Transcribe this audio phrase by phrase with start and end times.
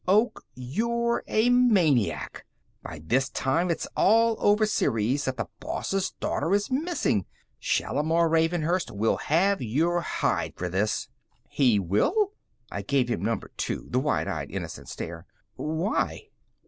[0.07, 2.43] "Oak, you're a maniac!
[2.81, 7.25] Why, by this time, it's all over Ceres that the boss' daughter is missing!
[7.59, 11.07] Shalimar Ravenhurst will have your hide for this!"
[11.49, 12.31] "He will?"
[12.71, 15.27] I gave him Number 2 the wide eyed innocent stare.
[15.55, 16.29] "Why?"